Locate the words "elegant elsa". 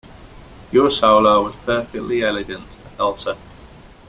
2.23-3.37